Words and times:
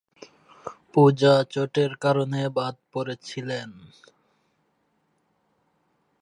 পূজা 0.93 1.33
চোটের 1.53 1.91
কারণে 1.95 2.41
বাদ 2.49 2.75
পড়েছিলেন। 2.93 3.69